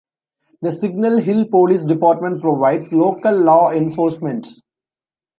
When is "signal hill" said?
0.71-1.45